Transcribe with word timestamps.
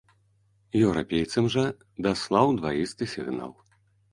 Еўрапейцам 0.85 1.45
жа 1.55 1.65
даслаў 2.07 2.47
дваісты 2.61 3.03
сігнал. 3.13 3.53